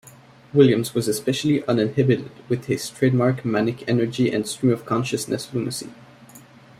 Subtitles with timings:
[0.51, 5.93] Williams was especially uninhibited with his trademark manic energy and stream-of-consciousness lunacy.